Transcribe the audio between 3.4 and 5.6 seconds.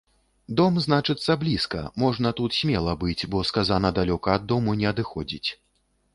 сказана далёка ад дому не адыходзіць.